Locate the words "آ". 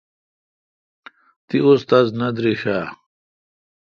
2.77-2.79